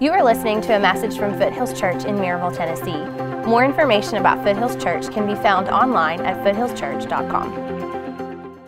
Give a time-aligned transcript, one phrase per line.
[0.00, 3.48] You are listening to a message from Foothills Church in Maryville, Tennessee.
[3.48, 8.58] More information about Foothills Church can be found online at foothillschurch.com.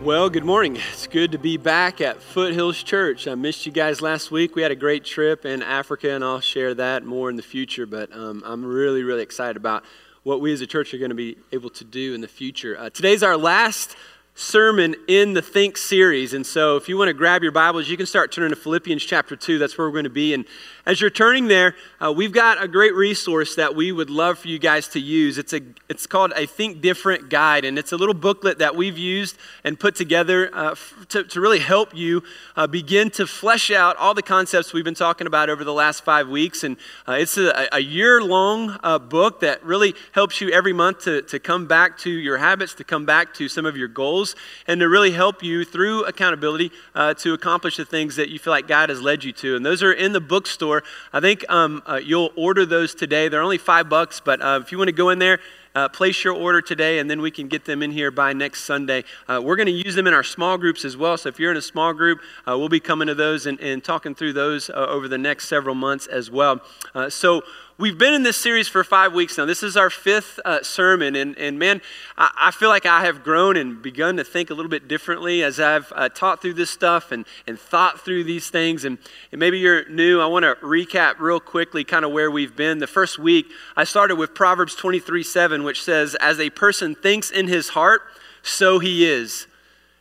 [0.00, 0.76] Well, good morning.
[0.76, 3.28] It's good to be back at Foothills Church.
[3.28, 4.56] I missed you guys last week.
[4.56, 7.84] We had a great trip in Africa, and I'll share that more in the future.
[7.84, 9.84] But um, I'm really, really excited about
[10.22, 12.78] what we as a church are going to be able to do in the future.
[12.78, 13.94] Uh, today's our last
[14.34, 16.32] sermon in the Think series.
[16.32, 19.04] And so if you want to grab your Bibles, you can start turning to Philippians
[19.04, 19.58] chapter 2.
[19.58, 20.34] That's where we're going to be.
[20.34, 20.46] And
[20.86, 24.48] as you're turning there, uh, we've got a great resource that we would love for
[24.48, 25.38] you guys to use.
[25.38, 28.98] It's, a, it's called a Think Different Guide, and it's a little booklet that we've
[28.98, 32.22] used and put together uh, f- to, to, really help you
[32.56, 36.02] uh, begin to flesh out all the concepts we've been talking about over the last
[36.02, 36.64] five weeks.
[36.64, 41.04] And uh, it's a, a year long uh, book that really helps you every month
[41.04, 44.19] to, to come back to your habits, to come back to some of your goals,
[44.66, 48.52] and to really help you through accountability uh, to accomplish the things that you feel
[48.52, 49.56] like God has led you to.
[49.56, 50.82] And those are in the bookstore.
[51.12, 53.28] I think um, uh, you'll order those today.
[53.28, 55.40] They're only five bucks, but uh, if you want to go in there,
[55.74, 58.64] uh, place your order today, and then we can get them in here by next
[58.64, 59.04] Sunday.
[59.28, 61.16] Uh, we're going to use them in our small groups as well.
[61.16, 63.82] So if you're in a small group, uh, we'll be coming to those and, and
[63.82, 66.60] talking through those uh, over the next several months as well.
[66.94, 67.42] Uh, so
[67.80, 69.46] We've been in this series for five weeks now.
[69.46, 71.80] This is our fifth uh, sermon, and, and man,
[72.18, 75.42] I, I, feel like I have grown and begun to think a little bit differently
[75.42, 78.84] as I've uh, taught through this stuff and, and thought through these things.
[78.84, 78.98] And,
[79.32, 80.20] and maybe you're new.
[80.20, 82.80] I want to recap real quickly kind of where we've been.
[82.80, 83.46] The first week,
[83.78, 88.02] I started with Proverbs 23 7, which says, As a person thinks in his heart,
[88.42, 89.46] so he is.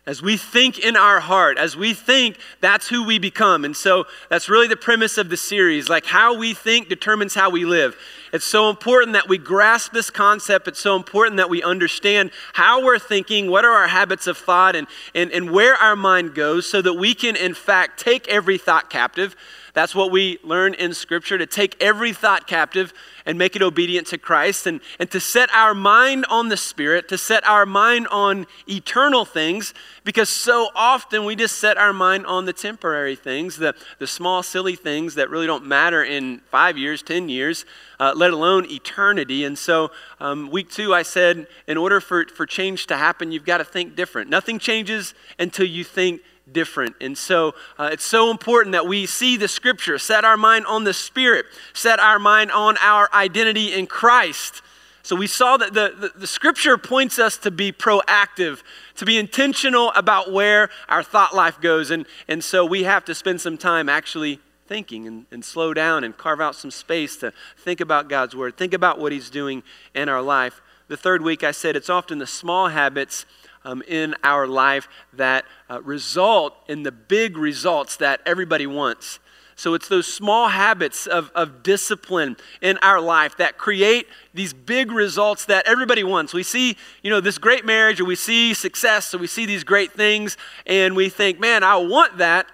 [0.09, 3.63] As we think in our heart, as we think, that's who we become.
[3.63, 5.87] And so that's really the premise of the series.
[5.87, 7.95] Like how we think determines how we live.
[8.33, 10.67] It's so important that we grasp this concept.
[10.67, 14.75] It's so important that we understand how we're thinking, what are our habits of thought,
[14.75, 18.57] and, and, and where our mind goes, so that we can, in fact, take every
[18.57, 19.35] thought captive.
[19.73, 22.93] That's what we learn in Scripture to take every thought captive
[23.25, 27.07] and make it obedient to Christ, and, and to set our mind on the Spirit,
[27.09, 32.25] to set our mind on eternal things, because so often we just set our mind
[32.25, 36.77] on the temporary things, the, the small, silly things that really don't matter in five
[36.77, 37.65] years, 10 years,
[37.99, 39.43] uh, let alone eternity.
[39.45, 43.45] And so, um, week two, I said, in order for, for change to happen, you've
[43.45, 44.29] got to think different.
[44.29, 46.21] Nothing changes until you think
[46.53, 46.95] different.
[47.01, 50.83] And so uh, it's so important that we see the scripture, set our mind on
[50.83, 54.61] the Spirit, set our mind on our identity in Christ.
[55.01, 58.61] So we saw that the, the, the, scripture points us to be proactive,
[58.95, 61.89] to be intentional about where our thought life goes.
[61.89, 66.03] And, and so we have to spend some time actually thinking and, and slow down
[66.03, 69.63] and carve out some space to think about God's word, think about what He's doing
[69.95, 70.61] in our life.
[70.89, 73.25] The third week, I said it's often the small habits
[73.65, 79.19] um, in our life that uh, result in the big results that everybody wants.
[79.59, 84.89] So it's those small habits of, of discipline in our life that create these big
[84.89, 86.33] results that everybody wants.
[86.33, 89.65] We see, you know, this great marriage or we see success, or we see these
[89.65, 92.47] great things and we think, man, I want that.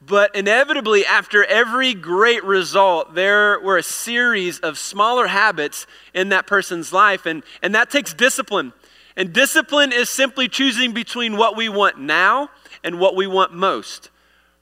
[0.00, 6.46] But inevitably, after every great result, there were a series of smaller habits in that
[6.46, 8.72] person's life, and, and that takes discipline.
[9.18, 12.50] And discipline is simply choosing between what we want now
[12.84, 14.10] and what we want most.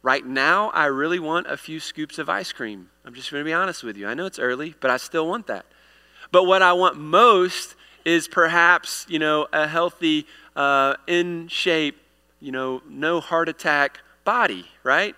[0.02, 2.88] Right now, I really want a few scoops of ice cream.
[3.04, 4.08] I'm just going to be honest with you.
[4.08, 5.66] I know it's early, but I still want that.
[6.32, 7.74] But what I want most
[8.06, 11.98] is perhaps, you know, a healthy, uh, in shape,
[12.40, 15.14] you know, no heart attack body, right?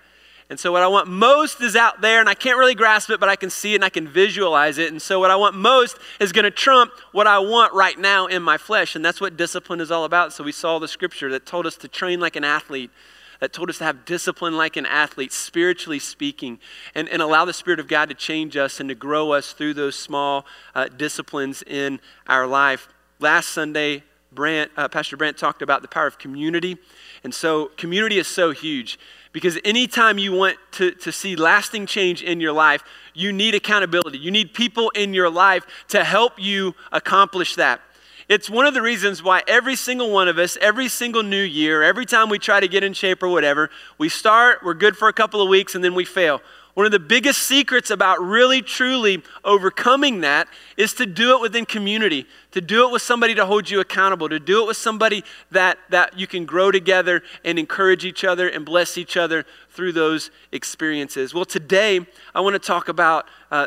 [0.50, 3.20] And so, what I want most is out there, and I can't really grasp it,
[3.20, 4.90] but I can see it and I can visualize it.
[4.90, 8.26] And so, what I want most is going to trump what I want right now
[8.26, 8.96] in my flesh.
[8.96, 10.32] And that's what discipline is all about.
[10.32, 12.90] So, we saw the scripture that told us to train like an athlete,
[13.40, 16.58] that told us to have discipline like an athlete, spiritually speaking,
[16.94, 19.74] and, and allow the Spirit of God to change us and to grow us through
[19.74, 22.88] those small uh, disciplines in our life.
[23.20, 24.02] Last Sunday,
[24.36, 26.78] uh, Pastor Brant talked about the power of community.
[27.24, 28.98] And so, community is so huge.
[29.38, 32.82] Because anytime you want to, to see lasting change in your life,
[33.14, 34.18] you need accountability.
[34.18, 37.80] You need people in your life to help you accomplish that.
[38.28, 41.84] It's one of the reasons why every single one of us, every single new year,
[41.84, 45.06] every time we try to get in shape or whatever, we start, we're good for
[45.06, 46.40] a couple of weeks, and then we fail.
[46.78, 50.46] One of the biggest secrets about really truly overcoming that
[50.76, 54.28] is to do it within community, to do it with somebody to hold you accountable,
[54.28, 58.48] to do it with somebody that, that you can grow together and encourage each other
[58.48, 61.34] and bless each other through those experiences.
[61.34, 63.66] Well, today I want to talk about uh,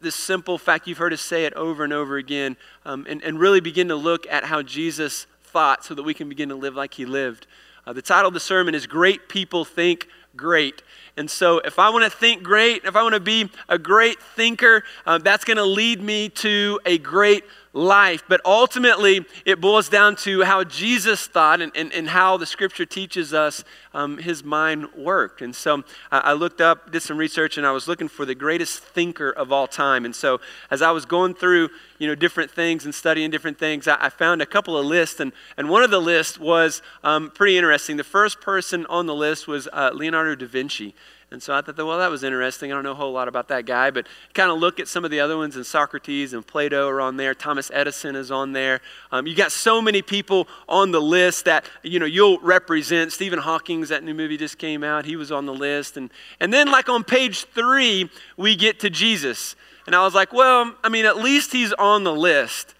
[0.00, 0.88] this simple fact.
[0.88, 3.94] You've heard us say it over and over again, um, and, and really begin to
[3.96, 7.46] look at how Jesus thought so that we can begin to live like he lived.
[7.86, 10.82] Uh, the title of the sermon is Great People Think Great.
[11.16, 14.22] And so, if I want to think great, if I want to be a great
[14.22, 18.24] thinker, uh, that's going to lead me to a great life.
[18.28, 22.84] But ultimately, it boils down to how Jesus thought and, and, and how the scripture
[22.84, 23.64] teaches us
[23.94, 25.42] um, his mind worked.
[25.42, 28.34] And so I, I looked up, did some research, and I was looking for the
[28.34, 30.04] greatest thinker of all time.
[30.04, 30.40] And so
[30.70, 34.08] as I was going through, you know, different things and studying different things, I, I
[34.08, 35.20] found a couple of lists.
[35.20, 37.96] And, and one of the lists was um, pretty interesting.
[37.96, 40.94] The first person on the list was uh, Leonardo da Vinci.
[41.32, 42.72] And so I thought, well, that was interesting.
[42.72, 45.04] I don't know a whole lot about that guy, but kind of look at some
[45.04, 47.34] of the other ones, and Socrates and Plato are on there.
[47.34, 48.80] Thomas Edison is on there.
[49.12, 53.12] Um, you got so many people on the list that you know you'll represent.
[53.12, 55.04] Stephen Hawking's that new movie just came out.
[55.04, 56.10] He was on the list, and
[56.40, 59.54] and then like on page three, we get to Jesus,
[59.86, 62.74] and I was like, well, I mean, at least he's on the list.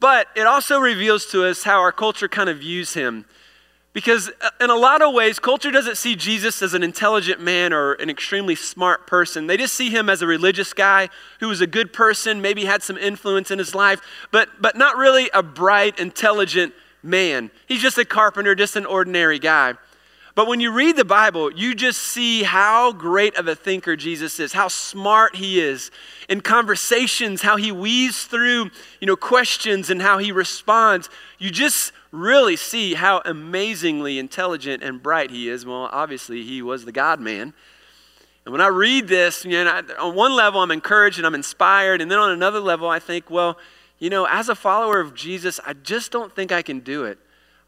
[0.00, 3.24] But it also reveals to us how our culture kind of views him.
[3.94, 7.72] Because uh, in a lot of ways, culture doesn't see Jesus as an intelligent man
[7.72, 9.46] or an extremely smart person.
[9.46, 11.08] They just see him as a religious guy
[11.40, 14.02] who was a good person, maybe had some influence in his life,
[14.32, 17.52] but, but not really a bright, intelligent man.
[17.66, 19.74] He's just a carpenter, just an ordinary guy.
[20.34, 24.40] But when you read the Bible, you just see how great of a thinker Jesus
[24.40, 25.92] is, how smart he is.
[26.28, 28.70] In conversations, how he weaves through,
[29.00, 31.08] you know, questions and how he responds.
[31.38, 35.66] You just really see how amazingly intelligent and bright he is.
[35.66, 37.52] Well, obviously, he was the God man.
[38.44, 42.00] And when I read this, you know, on one level, I'm encouraged and I'm inspired.
[42.00, 43.58] And then on another level, I think, well,
[43.98, 47.18] you know, as a follower of Jesus, I just don't think I can do it.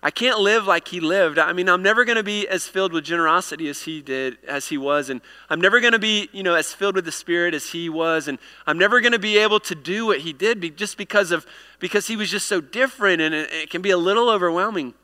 [0.03, 1.39] I can't live like he lived.
[1.39, 4.69] I mean, I'm never going to be as filled with generosity as he did, as
[4.69, 5.11] he was.
[5.11, 7.89] And I'm never going to be, you know, as filled with the Spirit as he
[7.89, 8.29] was.
[8.29, 11.47] And I'm never going to be able to do what he did just because of,
[11.81, 14.95] because he was just so different and it, it can be a little overwhelming.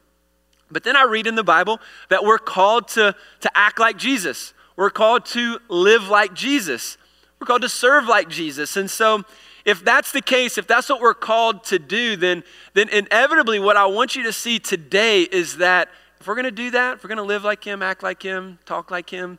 [0.70, 4.54] But then I read in the Bible that we're called to, to act like Jesus.
[4.76, 6.96] We're called to live like Jesus.
[7.40, 8.76] We're called to serve like Jesus.
[8.76, 9.24] And so
[9.64, 12.42] if that's the case, if that's what we're called to do, then,
[12.74, 15.88] then inevitably what I want you to see today is that
[16.20, 18.22] if we're going to do that, if we're going to live like Him, act like
[18.22, 19.38] Him, talk like Him,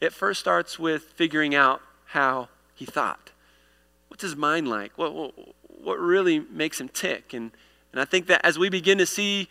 [0.00, 3.30] it first starts with figuring out how He thought.
[4.08, 4.96] What's His mind like?
[4.96, 5.34] What, what,
[5.66, 7.32] what really makes Him tick?
[7.32, 7.52] And,
[7.92, 9.48] and I think that as we begin to see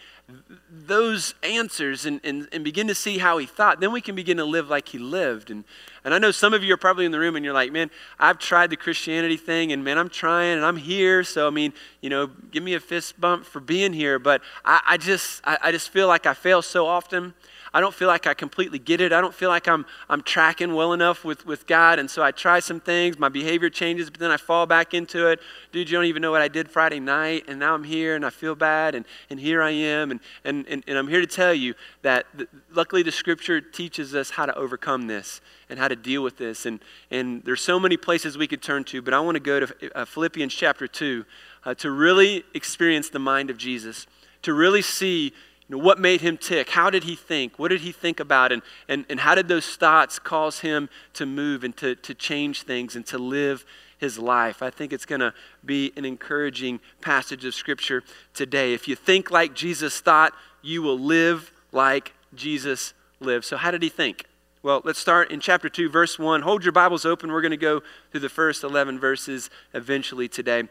[0.71, 4.37] those answers and, and, and begin to see how he thought, then we can begin
[4.37, 5.51] to live like he lived.
[5.51, 5.65] And,
[6.05, 7.91] and I know some of you are probably in the room and you're like, man,
[8.17, 11.23] I've tried the Christianity thing and man, I'm trying and I'm here.
[11.23, 14.19] So, I mean, you know, give me a fist bump for being here.
[14.19, 17.33] But I, I just, I, I just feel like I fail so often.
[17.73, 19.13] I don't feel like I completely get it.
[19.13, 21.99] I don't feel like I'm, I'm tracking well enough with, with God.
[21.99, 25.27] And so I try some things, my behavior changes, but then I fall back into
[25.27, 25.39] it.
[25.71, 28.25] Dude, you don't even know what I did Friday night, and now I'm here and
[28.25, 30.11] I feel bad, and, and here I am.
[30.11, 34.15] And, and, and, and I'm here to tell you that the, luckily the scripture teaches
[34.15, 36.65] us how to overcome this and how to deal with this.
[36.65, 36.79] And,
[37.11, 39.97] and there's so many places we could turn to, but I want to go to
[39.97, 41.25] uh, Philippians chapter 2
[41.65, 44.07] uh, to really experience the mind of Jesus,
[44.41, 45.33] to really see
[45.69, 46.69] you know, what made him tick?
[46.69, 47.59] How did he think?
[47.59, 48.51] What did he think about?
[48.51, 52.63] And, and, and how did those thoughts cause him to move and to, to change
[52.63, 53.65] things and to live
[53.99, 54.63] his life?
[54.63, 55.31] I think it's going to
[55.63, 58.73] be an encouraging passage of Scripture today.
[58.73, 60.33] If you think like Jesus thought,
[60.63, 63.45] you will live like Jesus lived.
[63.45, 64.25] So, how did he think?
[64.63, 66.41] Well, let's start in chapter 2, verse 1.
[66.41, 67.31] Hold your Bibles open.
[67.31, 67.81] We're going to go
[68.11, 70.63] through the first 11 verses eventually today.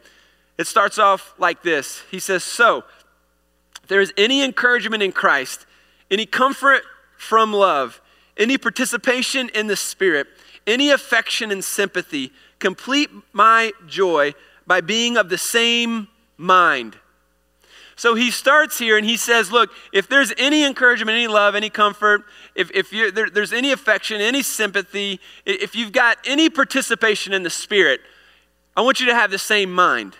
[0.59, 2.83] It starts off like this He says, So,
[3.89, 5.65] there is any encouragement in Christ,
[6.09, 6.83] any comfort
[7.17, 8.01] from love,
[8.37, 10.27] any participation in the Spirit,
[10.65, 14.33] any affection and sympathy, complete my joy
[14.65, 16.95] by being of the same mind.
[17.95, 21.69] So he starts here and he says, Look, if there's any encouragement, any love, any
[21.69, 22.23] comfort,
[22.55, 27.49] if, if there, there's any affection, any sympathy, if you've got any participation in the
[27.49, 27.99] Spirit,
[28.77, 30.15] I want you to have the same mind.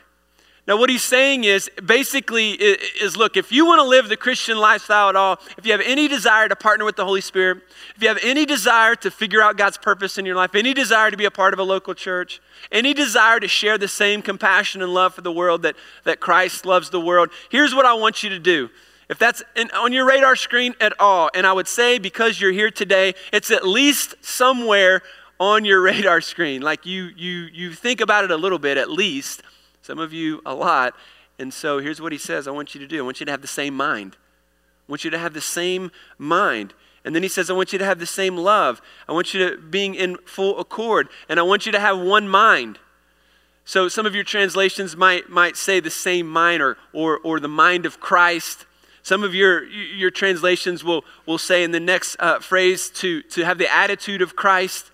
[0.69, 4.59] Now, what he's saying is basically is look, if you want to live the Christian
[4.59, 7.63] lifestyle at all, if you have any desire to partner with the Holy Spirit,
[7.95, 11.09] if you have any desire to figure out God's purpose in your life, any desire
[11.09, 12.39] to be a part of a local church,
[12.71, 16.67] any desire to share the same compassion and love for the world that, that Christ
[16.67, 18.69] loves the world, here's what I want you to do.
[19.09, 22.51] If that's in, on your radar screen at all, and I would say because you're
[22.51, 25.01] here today, it's at least somewhere
[25.39, 26.61] on your radar screen.
[26.61, 29.41] Like you, you, you think about it a little bit at least
[29.89, 30.93] some of you a lot.
[31.39, 33.31] And so here's what he says I want you to do I want you to
[33.31, 34.17] have the same mind.
[34.87, 36.75] I want you to have the same mind.
[37.03, 38.83] And then he says, I want you to have the same love.
[39.07, 41.07] I want you to being in full accord.
[41.27, 42.77] And I want you to have one mind.
[43.65, 47.47] So some of your translations might, might say the same mind or, or, or the
[47.47, 48.67] mind of Christ.
[49.01, 53.43] Some of your, your translations will, will say in the next uh, phrase to, to
[53.43, 54.91] have the attitude of Christ.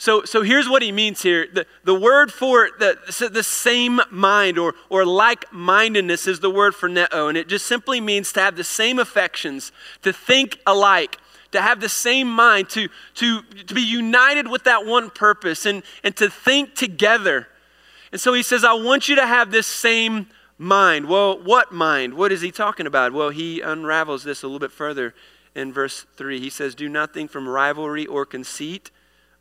[0.00, 1.48] So, so here's what he means here.
[1.52, 2.96] The, the word for the,
[3.32, 8.00] the same mind or, or like mindedness is the word phroneo, and it just simply
[8.00, 11.18] means to have the same affections, to think alike,
[11.50, 15.82] to have the same mind, to, to, to be united with that one purpose, and,
[16.04, 17.48] and to think together.
[18.12, 20.28] And so he says, I want you to have this same
[20.58, 21.08] mind.
[21.08, 22.14] Well, what mind?
[22.14, 23.12] What is he talking about?
[23.12, 25.12] Well, he unravels this a little bit further
[25.56, 26.38] in verse 3.
[26.38, 28.92] He says, Do nothing from rivalry or conceit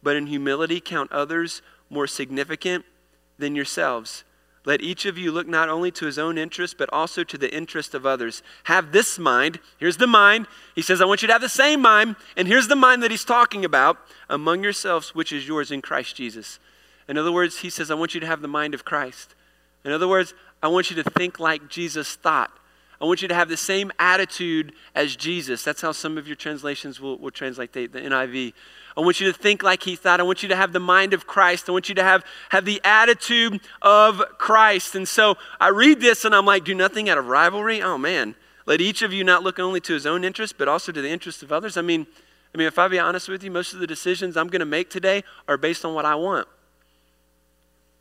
[0.04, 2.86] but in humility count others more significant
[3.38, 4.24] than yourselves.
[4.66, 7.56] Let each of you look not only to his own interest, but also to the
[7.56, 8.44] interest of others.
[8.66, 9.62] Have this mind.
[9.78, 10.46] Here's the mind.
[10.76, 12.18] He says, I want you to have the same mind.
[12.36, 13.98] And here's the mind that he's talking about
[14.30, 16.60] among yourselves, which is yours in Christ Jesus.
[17.08, 19.36] In other words, he says, I want you to have the mind of Christ.
[19.86, 22.52] In other words, I want you to think like Jesus thought.
[23.00, 25.64] I want you to have the same attitude as Jesus.
[25.64, 28.52] That's how some of your translations will, will translate the, the NIV.
[28.98, 30.20] I want you to think like he thought.
[30.20, 31.70] I want you to have the mind of Christ.
[31.70, 34.96] I want you to have, have the attitude of Christ.
[34.96, 37.82] And so I read this and I'm like, do nothing out of rivalry?
[37.82, 38.36] Oh man.
[38.66, 41.10] Let each of you not look only to his own interest, but also to the
[41.10, 41.78] interest of others.
[41.78, 42.08] I mean,
[42.54, 44.66] I mean, if I be honest with you, most of the decisions I'm going to
[44.66, 46.48] make today are based on what I want.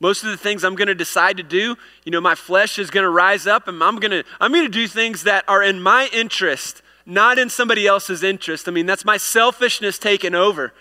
[0.01, 2.91] Most of the things I'm going to decide to do, you know, my flesh is
[2.91, 5.63] going to rise up and I'm going to I'm going to do things that are
[5.63, 8.67] in my interest, not in somebody else's interest.
[8.67, 10.73] I mean, that's my selfishness taking over.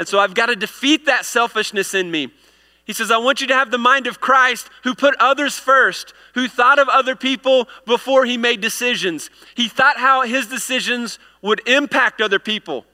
[0.00, 2.32] And so I've got to defeat that selfishness in me.
[2.86, 6.14] He says, I want you to have the mind of Christ who put others first,
[6.32, 9.28] who thought of other people before he made decisions.
[9.54, 12.86] He thought how his decisions would impact other people.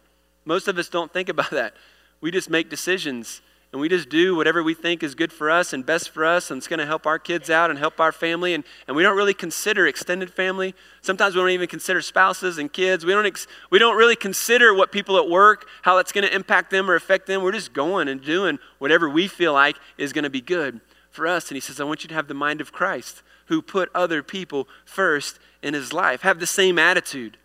[0.45, 1.75] Most of us don't think about that.
[2.21, 3.41] We just make decisions
[3.73, 6.51] and we just do whatever we think is good for us and best for us
[6.51, 9.03] and it's going to help our kids out and help our family and, and we
[9.03, 10.75] don't really consider extended family.
[11.03, 13.05] Sometimes we don't even consider spouses and kids.
[13.05, 16.35] We don't, ex- we don't really consider what people at work how that's going to
[16.35, 17.43] impact them or affect them.
[17.43, 20.81] We're just going and doing whatever we feel like is going to be good
[21.11, 21.51] for us.
[21.51, 24.23] And he says i want you to have the mind of christ who put other
[24.23, 26.23] people first in his life.
[26.23, 27.37] Have the same attitude.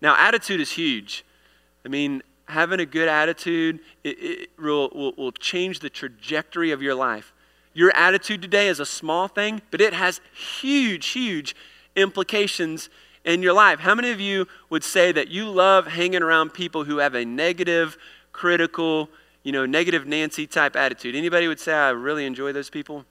[0.00, 1.24] Now attitude is huge.
[1.84, 6.80] I mean having a good attitude it, it will, will, will change the trajectory of
[6.80, 7.32] your life.
[7.74, 11.56] Your attitude today is a small thing, but it has huge, huge
[11.96, 12.90] implications
[13.24, 13.80] in your life.
[13.80, 17.24] How many of you would say that you love hanging around people who have a
[17.24, 17.96] negative,
[18.32, 19.08] critical,
[19.42, 21.14] you know, negative Nancy type attitude?
[21.14, 23.04] Anybody would say I really enjoy those people?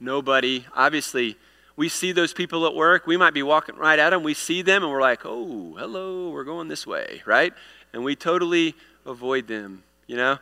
[0.00, 0.64] Nobody.
[0.74, 1.36] Obviously,
[1.76, 3.06] we see those people at work.
[3.06, 4.22] We might be walking right at them.
[4.22, 7.52] We see them and we're like, oh, hello, we're going this way, right?
[7.92, 8.74] And we totally
[9.06, 10.38] avoid them, you know?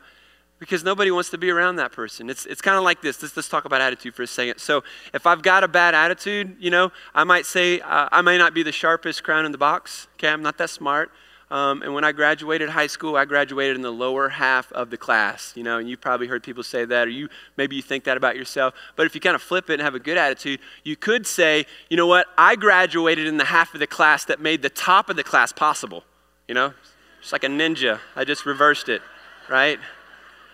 [0.58, 2.28] Because nobody wants to be around that person.
[2.28, 3.22] It's, it's kind of like this.
[3.22, 4.58] Let's, let's talk about attitude for a second.
[4.58, 8.36] So, if I've got a bad attitude, you know, I might say uh, I may
[8.36, 10.06] not be the sharpest crown in the box.
[10.16, 11.10] Okay, I'm not that smart.
[11.50, 14.96] Um, and when I graduated high school, I graduated in the lower half of the
[14.96, 15.52] class.
[15.56, 18.16] You know, and you've probably heard people say that, or you maybe you think that
[18.16, 18.74] about yourself.
[18.96, 21.66] But if you kind of flip it and have a good attitude, you could say,
[21.88, 22.26] you know what?
[22.38, 25.52] I graduated in the half of the class that made the top of the class
[25.52, 26.04] possible.
[26.46, 26.74] You know,
[27.20, 28.00] just like a ninja.
[28.16, 29.02] I just reversed it,
[29.48, 29.78] right?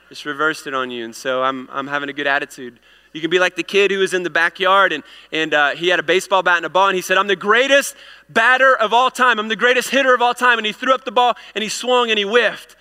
[0.09, 1.05] Just reversed it on you.
[1.05, 2.79] And so I'm, I'm having a good attitude.
[3.13, 5.89] You can be like the kid who was in the backyard and, and uh, he
[5.89, 7.97] had a baseball bat and a ball and he said, I'm the greatest
[8.29, 9.39] batter of all time.
[9.39, 10.59] I'm the greatest hitter of all time.
[10.59, 12.77] And he threw up the ball and he swung and he whiffed.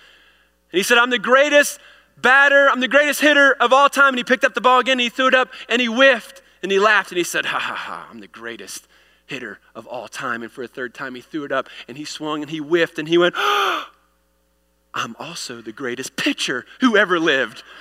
[0.72, 1.80] And he said, I'm the greatest
[2.18, 2.68] batter.
[2.68, 4.08] I'm the greatest hitter of all time.
[4.08, 6.42] And he picked up the ball again and he threw it up and he whiffed
[6.62, 8.86] and he laughed and he said, Ha ha ha, I'm the greatest
[9.26, 10.42] hitter of all time.
[10.42, 12.98] And for a third time, he threw it up and he swung and he whiffed
[12.98, 13.84] and he went, oh,
[14.94, 17.62] I'm also the greatest pitcher who ever lived.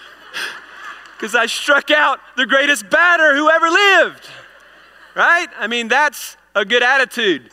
[1.18, 4.28] Because I struck out the greatest batter who ever lived.
[5.16, 5.48] Right?
[5.58, 7.52] I mean, that's a good attitude.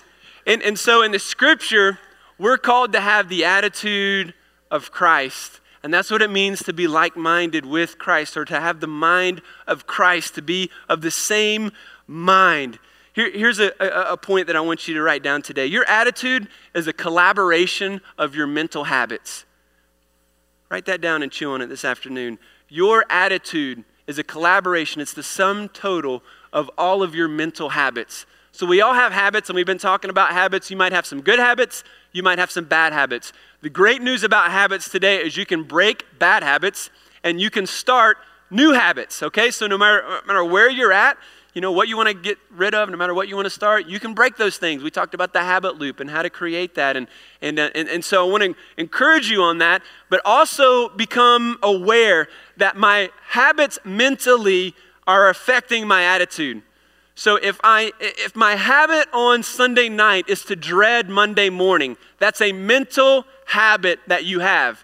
[0.48, 2.00] And, and so in the scripture,
[2.38, 4.34] we're called to have the attitude
[4.68, 5.60] of Christ.
[5.82, 8.86] And that's what it means to be like minded with Christ or to have the
[8.86, 11.70] mind of Christ, to be of the same
[12.06, 12.78] mind.
[13.14, 15.66] Here, here's a, a, a point that I want you to write down today.
[15.66, 19.44] Your attitude is a collaboration of your mental habits.
[20.70, 22.38] Write that down and chew on it this afternoon.
[22.68, 28.26] Your attitude is a collaboration, it's the sum total of all of your mental habits.
[28.54, 30.70] So, we all have habits, and we've been talking about habits.
[30.70, 33.32] You might have some good habits, you might have some bad habits.
[33.62, 36.90] The great news about habits today is you can break bad habits
[37.24, 38.18] and you can start
[38.50, 39.50] new habits, okay?
[39.50, 41.16] So, no matter, no matter where you're at,
[41.54, 43.50] you know, what you want to get rid of, no matter what you want to
[43.50, 44.82] start, you can break those things.
[44.82, 46.96] We talked about the habit loop and how to create that.
[46.96, 47.06] And,
[47.42, 51.58] and, uh, and, and so I want to encourage you on that, but also become
[51.62, 54.74] aware that my habits mentally
[55.06, 56.62] are affecting my attitude.
[57.14, 62.40] So if I if my habit on Sunday night is to dread Monday morning, that's
[62.40, 64.82] a mental habit that you have.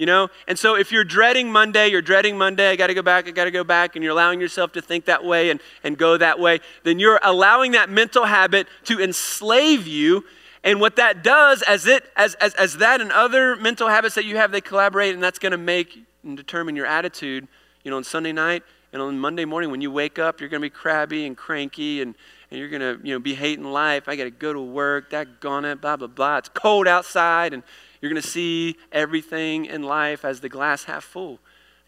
[0.00, 0.30] You know?
[0.48, 3.50] And so if you're dreading Monday, you're dreading Monday, I gotta go back, I gotta
[3.50, 6.60] go back, and you're allowing yourself to think that way and, and go that way,
[6.84, 10.24] then you're allowing that mental habit to enslave you.
[10.64, 14.24] And what that does as it as as, as that and other mental habits that
[14.24, 17.46] you have, they collaborate, and that's gonna make and determine your attitude,
[17.84, 18.62] you know, on Sunday night
[18.94, 22.02] and on Monday morning, when you wake up, you're going to be crabby and cranky
[22.02, 22.14] and,
[22.50, 24.08] and you're going to you know, be hating life.
[24.08, 26.38] I got to go to work, that gone it, blah, blah, blah.
[26.38, 27.62] It's cold outside, and
[28.00, 31.38] you're going to see everything in life as the glass half full.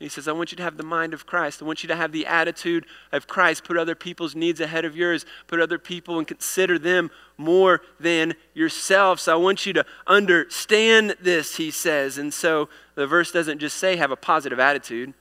[0.03, 1.63] And he says, I want you to have the mind of Christ.
[1.63, 3.63] I want you to have the attitude of Christ.
[3.63, 5.25] Put other people's needs ahead of yours.
[5.47, 9.21] Put other people and consider them more than yourself.
[9.21, 12.19] So I want you to understand this, he says.
[12.19, 15.15] And so the verse doesn't just say have a positive attitude.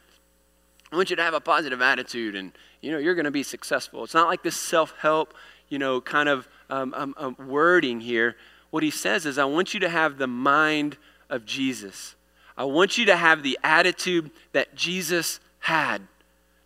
[0.92, 3.44] I want you to have a positive attitude and, you know, you're going to be
[3.44, 4.04] successful.
[4.04, 5.36] It's not like this self help,
[5.70, 8.36] you know, kind of um, um, um, wording here.
[8.72, 10.98] What he says is, I want you to have the mind
[11.30, 12.16] of Jesus.
[12.58, 16.02] I want you to have the attitude that Jesus had,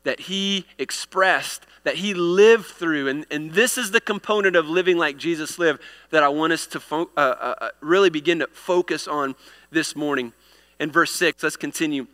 [0.03, 3.07] that he expressed, that he lived through.
[3.07, 5.81] And, and this is the component of living like Jesus lived
[6.11, 9.35] that I want us to fo- uh, uh, uh really begin to focus on
[9.71, 10.33] this morning.
[10.79, 12.07] In verse 6, let's continue.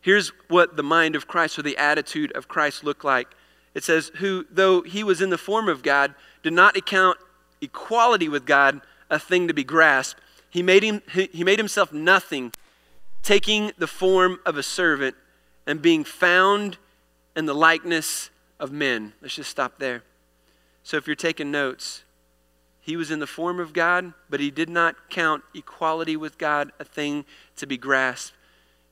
[0.00, 3.28] Here's what the mind of Christ or the attitude of Christ looked like.
[3.74, 7.18] It says, Who, though he was in the form of God, did not account
[7.60, 10.20] equality with God a thing to be grasped.
[10.50, 12.52] He made, him, he made himself nothing,
[13.22, 15.16] taking the form of a servant
[15.66, 16.78] and being found
[17.34, 19.12] in the likeness of men.
[19.20, 20.02] Let's just stop there.
[20.82, 22.04] So if you're taking notes,
[22.80, 26.70] he was in the form of God, but he did not count equality with God
[26.78, 27.24] a thing
[27.56, 28.32] to be grasped.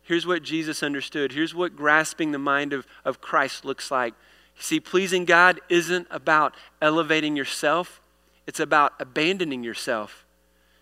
[0.03, 1.33] Here's what Jesus understood.
[1.33, 4.15] Here's what grasping the mind of, of Christ looks like.
[4.59, 8.01] See, pleasing God isn't about elevating yourself,
[8.47, 10.25] it's about abandoning yourself.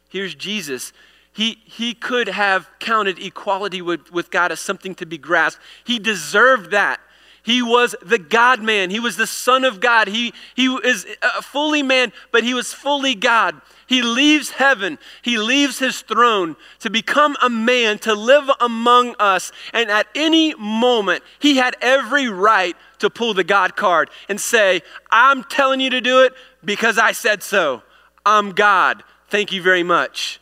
[0.09, 0.93] Here's Jesus.
[1.33, 5.61] He, he could have counted equality with, with God as something to be grasped.
[5.85, 7.01] He deserved that.
[7.43, 8.91] He was the God man.
[8.91, 10.07] He was the Son of God.
[10.09, 11.07] He, he is
[11.43, 13.61] fully man, but he was fully God.
[13.93, 19.53] He leaves heaven, he leaves his throne to become a man, to live among us.
[19.75, 24.81] And at any moment, he had every right to pull the God card and say,
[25.11, 26.33] I'm telling you to do it
[26.65, 27.83] because I said so.
[28.25, 29.05] I'm God.
[29.29, 30.41] Thank you very much.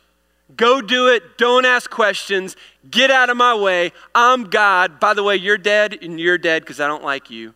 [0.55, 1.37] Go do it.
[1.37, 2.55] Don't ask questions.
[2.89, 3.91] Get out of my way.
[4.15, 4.97] I'm God.
[4.97, 7.53] By the way, you're dead, and you're dead because I don't like you.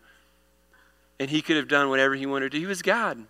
[1.21, 2.59] And he could have done whatever he wanted to.
[2.59, 3.25] He was God.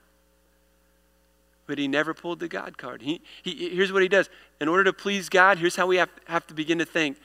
[1.67, 3.01] But he never pulled the God card.
[3.01, 4.30] He, he, here's what he does.
[4.62, 7.17] In order to please God, here's how we have, have to begin to think.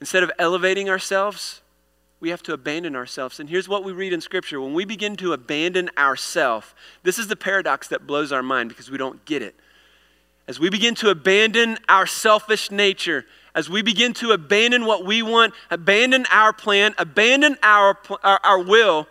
[0.00, 1.62] Instead of elevating ourselves,
[2.20, 3.38] we have to abandon ourselves.
[3.38, 4.60] And here's what we read in Scripture.
[4.60, 8.90] When we begin to abandon ourselves, this is the paradox that blows our mind because
[8.90, 9.54] we don't get it.
[10.48, 15.22] As we begin to abandon our selfish nature, as we begin to abandon what we
[15.22, 19.06] want, abandon our plan, abandon our, our, our will,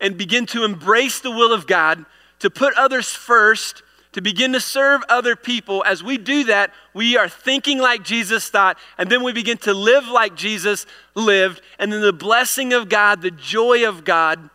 [0.00, 2.04] and begin to embrace the will of God,
[2.42, 7.16] to put others first, to begin to serve other people, as we do that, we
[7.16, 11.92] are thinking like Jesus thought, and then we begin to live like Jesus lived, and
[11.92, 14.50] then the blessing of God, the joy of God,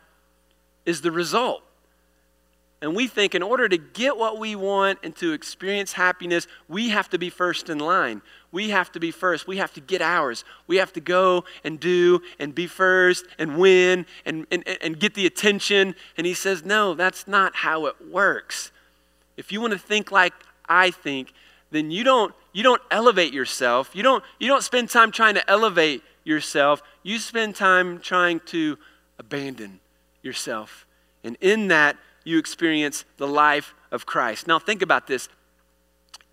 [0.86, 1.64] is the result.
[2.82, 6.90] And we think in order to get what we want and to experience happiness, we
[6.90, 8.22] have to be first in line.
[8.52, 9.48] We have to be first.
[9.48, 10.44] We have to get ours.
[10.68, 15.16] We have to go and do and be first and win and, and, and get
[15.16, 15.96] the attention.
[16.18, 18.72] And he says, No, that's not how it works.
[19.38, 20.34] If you want to think like
[20.70, 21.34] I think,
[21.72, 23.96] then you don't, you don't elevate yourself.
[23.96, 26.82] You don't, you don't spend time trying to elevate yourself.
[27.04, 28.78] You spend time trying to
[29.18, 29.80] abandon
[30.22, 30.86] yourself.
[31.24, 34.48] And in that, you experience the life of Christ.
[34.48, 35.30] Now, think about this.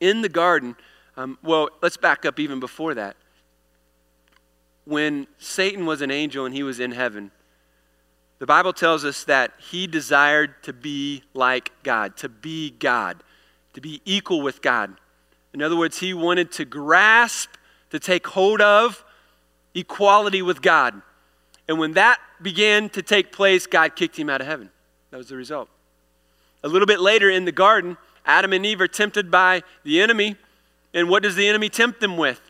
[0.00, 0.76] In the garden,
[1.16, 3.16] um, well, let's back up even before that.
[4.84, 7.30] When Satan was an angel and he was in heaven,
[8.40, 13.22] the Bible tells us that he desired to be like God, to be God,
[13.74, 14.94] to be equal with God.
[15.54, 17.50] In other words, he wanted to grasp,
[17.90, 19.04] to take hold of
[19.74, 21.00] equality with God.
[21.68, 24.70] And when that began to take place, God kicked him out of heaven.
[25.10, 25.68] That was the result.
[26.64, 30.36] A little bit later in the garden, Adam and Eve are tempted by the enemy.
[30.94, 32.40] And what does the enemy tempt them with?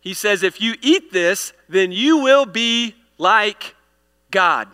[0.00, 3.76] He says, If you eat this, then you will be like
[4.30, 4.68] God.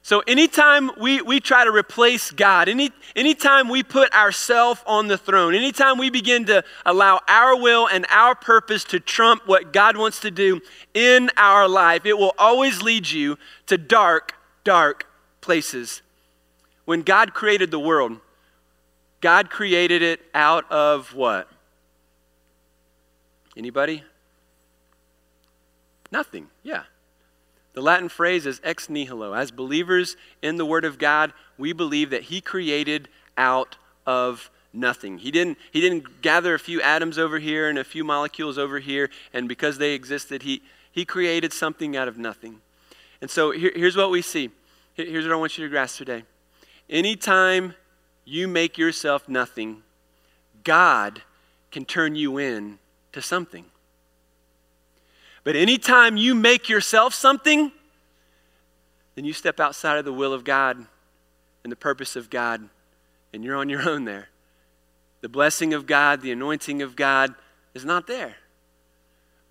[0.00, 5.16] So anytime we, we try to replace God, any, anytime we put ourselves on the
[5.16, 9.96] throne, anytime we begin to allow our will and our purpose to trump what God
[9.96, 10.60] wants to do
[10.92, 15.06] in our life, it will always lead you to dark, dark
[15.40, 16.02] places.
[16.84, 18.18] When God created the world,
[19.20, 21.48] God created it out of what?
[23.56, 24.02] Anybody?
[26.10, 26.48] Nothing.
[26.62, 26.82] Yeah.
[27.72, 29.32] The Latin phrase is ex nihilo.
[29.32, 35.18] As believers in the Word of God, we believe that He created out of nothing.
[35.18, 38.78] He didn't, he didn't gather a few atoms over here and a few molecules over
[38.78, 42.60] here, and because they existed, He, he created something out of nothing.
[43.20, 44.50] And so here, here's what we see.
[44.94, 46.24] Here's what I want you to grasp today.
[46.88, 47.74] Anytime
[48.24, 49.82] you make yourself nothing,
[50.62, 51.22] God
[51.70, 52.78] can turn you in
[53.12, 53.64] to something.
[55.44, 57.70] But anytime you make yourself something,
[59.14, 60.86] then you step outside of the will of God
[61.62, 62.68] and the purpose of God,
[63.32, 64.28] and you're on your own there.
[65.20, 67.34] The blessing of God, the anointing of God
[67.74, 68.36] is not there.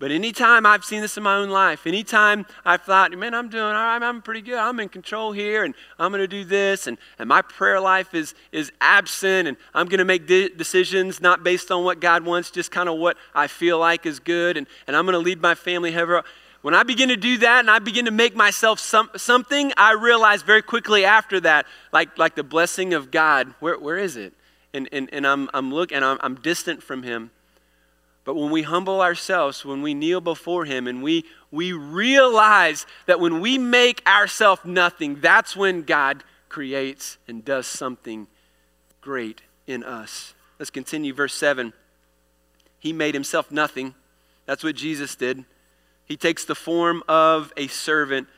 [0.04, 3.64] But anytime I've seen this in my own life, anytime I've thought, man, I'm doing
[3.64, 6.86] all right, I'm pretty good, I'm in control here, and I'm going to do this,
[6.86, 11.22] and, and my prayer life is, is absent, and I'm going to make de- decisions
[11.22, 14.58] not based on what God wants, just kind of what I feel like is good,
[14.58, 16.22] and, and I'm going to lead my family however.
[16.60, 19.92] When I begin to do that and I begin to make myself some, something, I
[19.92, 21.64] realize very quickly after that,
[21.94, 24.34] like, like the blessing of God, where, where is it?
[24.74, 27.30] And, and, and I'm, I'm looking, I'm, I'm distant from Him.
[28.24, 33.20] But when we humble ourselves, when we kneel before Him, and we, we realize that
[33.20, 38.26] when we make ourselves nothing, that's when God creates and does something
[39.02, 40.34] great in us.
[40.58, 41.74] Let's continue, verse 7.
[42.78, 43.94] He made Himself nothing.
[44.46, 45.44] That's what Jesus did.
[46.06, 48.28] He takes the form of a servant,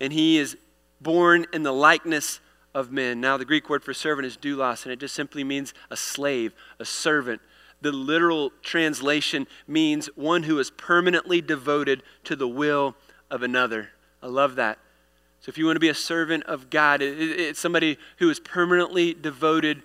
[0.00, 0.56] and He is
[1.00, 2.38] born in the likeness
[2.74, 3.20] of men.
[3.20, 6.54] Now, the Greek word for servant is doulos, and it just simply means a slave,
[6.78, 7.40] a servant
[7.82, 12.94] the literal translation means one who is permanently devoted to the will
[13.30, 13.90] of another.
[14.22, 14.78] I love that.
[15.40, 19.12] So if you want to be a servant of God, it's somebody who is permanently
[19.12, 19.82] devoted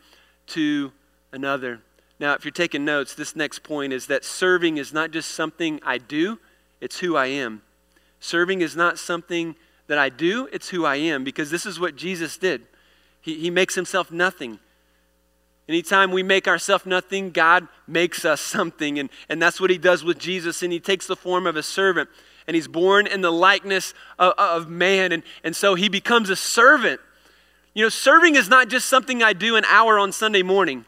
[0.47, 0.91] to
[1.31, 1.81] another.
[2.19, 5.79] Now, if you're taking notes, this next point is that serving is not just something
[5.83, 6.39] I do,
[6.79, 7.63] it's who I am.
[8.19, 9.55] Serving is not something
[9.87, 12.63] that I do, it's who I am, because this is what Jesus did.
[13.21, 14.59] He, he makes himself nothing.
[15.69, 18.99] Anytime we make ourselves nothing, God makes us something.
[18.99, 20.63] And, and that's what he does with Jesus.
[20.63, 22.09] And he takes the form of a servant.
[22.47, 25.11] And he's born in the likeness of, of man.
[25.11, 27.01] And, and so he becomes a servant.
[27.73, 30.85] You know, serving is not just something I do an hour on Sunday morning.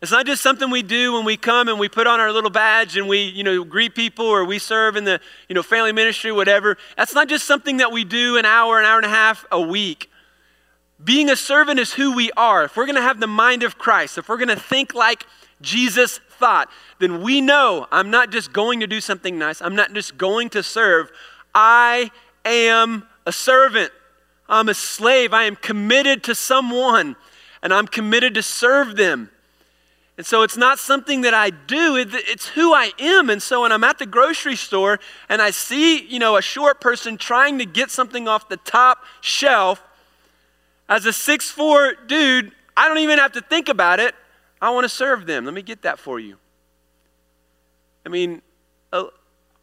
[0.00, 2.50] It's not just something we do when we come and we put on our little
[2.50, 5.92] badge and we, you know, greet people or we serve in the, you know, family
[5.92, 6.76] ministry, whatever.
[6.96, 9.60] That's not just something that we do an hour, an hour and a half a
[9.60, 10.10] week.
[11.04, 12.64] Being a servant is who we are.
[12.64, 15.26] If we're going to have the mind of Christ, if we're going to think like
[15.60, 19.60] Jesus thought, then we know I'm not just going to do something nice.
[19.60, 21.10] I'm not just going to serve.
[21.54, 22.10] I
[22.44, 23.90] am a servant.
[24.48, 25.32] I'm a slave.
[25.32, 27.16] I am committed to someone
[27.62, 29.30] and I'm committed to serve them.
[30.18, 33.30] And so it's not something that I do, it's who I am.
[33.30, 36.80] And so when I'm at the grocery store and I see, you know, a short
[36.80, 39.82] person trying to get something off the top shelf,
[40.92, 44.14] as a six-four dude, I don't even have to think about it.
[44.60, 45.46] I want to serve them.
[45.46, 46.36] Let me get that for you.
[48.04, 48.42] I mean,
[48.92, 49.10] all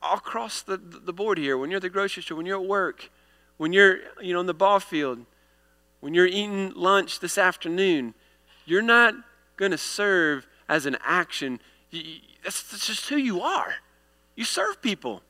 [0.02, 3.12] across the, the board here, when you're at the grocery store, when you're at work,
[3.58, 5.26] when you're you know in the ball field,
[6.00, 8.16] when you're eating lunch this afternoon,
[8.66, 9.14] you're not
[9.56, 11.60] going to serve as an action.
[12.44, 13.76] That's, that's just who you are.
[14.36, 15.22] You serve people.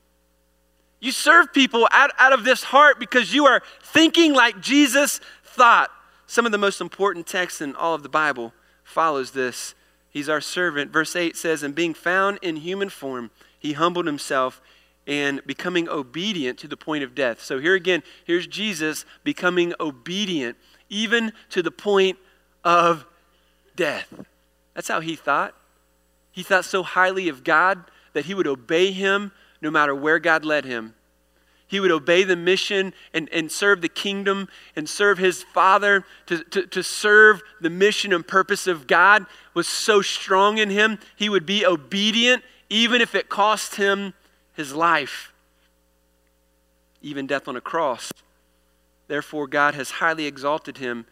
[1.02, 5.20] You serve people out, out of this heart because you are thinking like Jesus
[5.60, 5.90] thought.
[6.26, 9.74] Some of the most important texts in all of the Bible follows this.
[10.08, 10.90] He's our servant.
[10.90, 14.62] Verse 8 says, And being found in human form, he humbled himself
[15.06, 17.42] and becoming obedient to the point of death.
[17.42, 20.56] So here again, here's Jesus becoming obedient,
[20.88, 22.16] even to the point
[22.64, 23.04] of
[23.76, 24.10] death.
[24.72, 25.54] That's how he thought.
[26.32, 30.42] He thought so highly of God that he would obey him no matter where God
[30.42, 30.94] led him
[31.70, 36.42] he would obey the mission and, and serve the kingdom and serve his father to,
[36.42, 40.98] to, to serve the mission and purpose of God was so strong in him.
[41.14, 44.14] He would be obedient even if it cost him
[44.54, 45.32] his life,
[47.02, 48.10] even death on a cross.
[49.06, 51.06] Therefore, God has highly exalted him.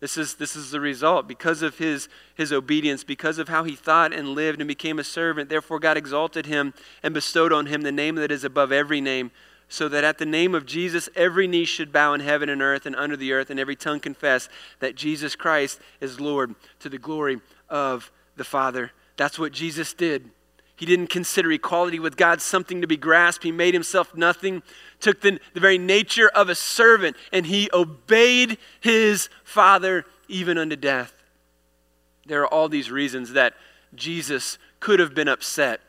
[0.00, 1.28] This is, this is the result.
[1.28, 5.04] Because of his, his obedience, because of how he thought and lived and became a
[5.04, 9.00] servant, therefore God exalted him and bestowed on him the name that is above every
[9.00, 9.30] name
[9.70, 12.84] so that at the name of Jesus every knee should bow in heaven and earth
[12.84, 16.98] and under the earth, and every tongue confess that Jesus Christ is Lord to the
[16.98, 18.90] glory of the Father.
[19.16, 20.30] That's what Jesus did.
[20.74, 23.44] He didn't consider equality with God something to be grasped.
[23.44, 24.62] He made himself nothing,
[24.98, 30.76] took the, the very nature of a servant, and he obeyed his Father even unto
[30.76, 31.12] death.
[32.26, 33.54] There are all these reasons that
[33.94, 35.80] Jesus could have been upset.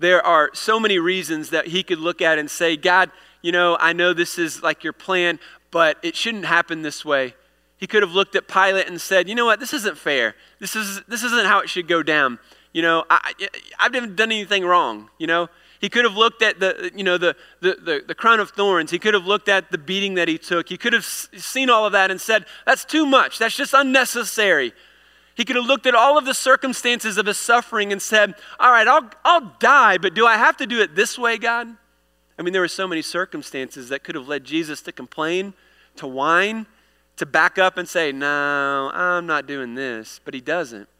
[0.00, 3.10] There are so many reasons that he could look at and say, God,
[3.42, 5.38] you know, I know this is like your plan,
[5.70, 7.34] but it shouldn't happen this way.
[7.76, 10.34] He could have looked at Pilate and said, you know what, this isn't fair.
[10.58, 12.38] This, is, this isn't how it should go down.
[12.72, 13.32] You know, I,
[13.78, 15.48] I've never done anything wrong, you know.
[15.82, 18.90] He could have looked at the, you know, the, the, the, the, crown of thorns.
[18.90, 20.68] He could have looked at the beating that he took.
[20.68, 23.38] He could have seen all of that and said, that's too much.
[23.38, 24.72] That's just unnecessary.
[25.40, 28.70] He could have looked at all of the circumstances of his suffering and said, all
[28.70, 31.66] right, I'll, I'll die, but do I have to do it this way, God?
[32.38, 35.54] I mean, there were so many circumstances that could have led Jesus to complain,
[35.96, 36.66] to whine,
[37.16, 40.20] to back up and say, no, I'm not doing this.
[40.22, 40.90] But he doesn't.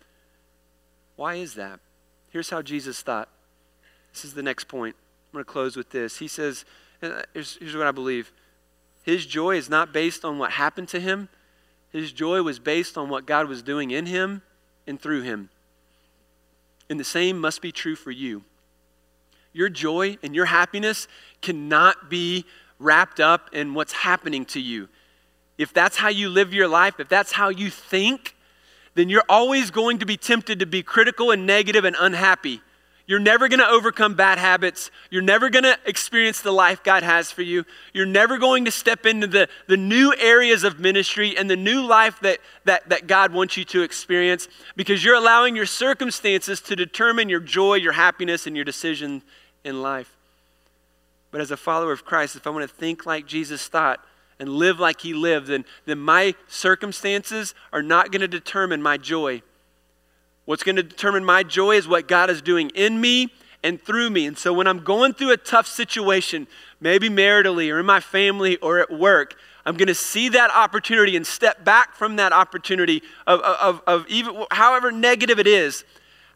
[1.16, 1.78] Why is that?
[2.30, 3.28] Here's how Jesus thought.
[4.14, 4.96] This is the next point.
[4.96, 6.16] I'm going to close with this.
[6.16, 6.64] He says,
[7.02, 8.32] uh, here's, here's what I believe
[9.02, 11.28] His joy is not based on what happened to him,
[11.92, 14.42] his joy was based on what God was doing in him
[14.86, 15.50] and through him.
[16.88, 18.44] And the same must be true for you.
[19.52, 21.08] Your joy and your happiness
[21.42, 22.44] cannot be
[22.78, 24.88] wrapped up in what's happening to you.
[25.58, 28.34] If that's how you live your life, if that's how you think,
[28.94, 32.60] then you're always going to be tempted to be critical and negative and unhappy.
[33.10, 34.92] You're never going to overcome bad habits.
[35.10, 37.64] You're never going to experience the life God has for you.
[37.92, 41.84] You're never going to step into the, the new areas of ministry and the new
[41.84, 44.46] life that, that, that God wants you to experience
[44.76, 49.22] because you're allowing your circumstances to determine your joy, your happiness, and your decision
[49.64, 50.16] in life.
[51.32, 53.98] But as a follower of Christ, if I want to think like Jesus thought,
[54.38, 58.96] and live like he lived, then, then my circumstances are not going to determine my
[58.96, 59.42] joy.
[60.50, 63.32] What's going to determine my joy is what God is doing in me
[63.62, 64.26] and through me.
[64.26, 66.48] And so when I'm going through a tough situation,
[66.80, 71.14] maybe maritally or in my family or at work, I'm going to see that opportunity
[71.14, 75.84] and step back from that opportunity of, of, of even however negative it is.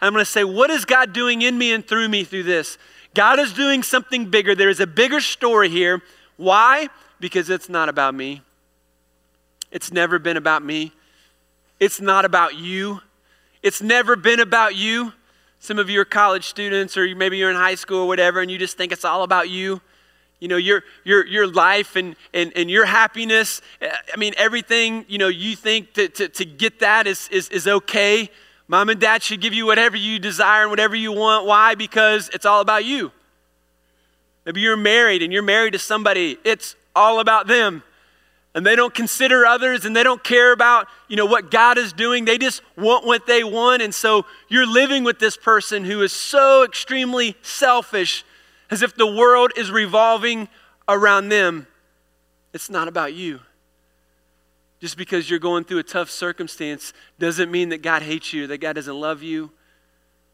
[0.00, 2.78] I'm going to say, what is God doing in me and through me through this?
[3.14, 4.54] God is doing something bigger.
[4.54, 6.02] There is a bigger story here.
[6.36, 6.88] Why?
[7.24, 8.42] because it's not about me.
[9.70, 10.92] It's never been about me.
[11.80, 13.00] It's not about you.
[13.64, 15.14] It's never been about you.
[15.58, 18.50] Some of you are college students, or maybe you're in high school or whatever, and
[18.50, 19.80] you just think it's all about you.
[20.38, 23.62] You know, your, your, your life and, and, and your happiness.
[23.80, 27.48] Eh, I mean, everything, you know, you think to, to, to get that is, is,
[27.48, 28.28] is okay.
[28.68, 31.46] Mom and dad should give you whatever you desire and whatever you want.
[31.46, 31.74] Why?
[31.74, 33.12] Because it's all about you.
[34.44, 36.36] Maybe you're married and you're married to somebody.
[36.44, 37.82] It's all about them.
[38.54, 41.92] And they don't consider others and they don't care about, you know, what God is
[41.92, 42.24] doing.
[42.24, 43.82] They just want what they want.
[43.82, 48.24] And so you're living with this person who is so extremely selfish
[48.70, 50.48] as if the world is revolving
[50.88, 51.66] around them.
[52.52, 53.40] It's not about you.
[54.80, 58.58] Just because you're going through a tough circumstance doesn't mean that God hates you, that
[58.58, 59.50] God doesn't love you.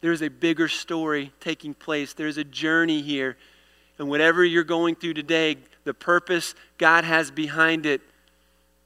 [0.01, 2.13] There's a bigger story taking place.
[2.13, 3.37] There's a journey here.
[3.97, 8.01] And whatever you're going through today, the purpose God has behind it